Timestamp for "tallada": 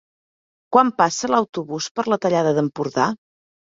2.27-2.59